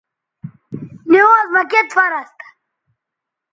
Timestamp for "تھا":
2.37-2.47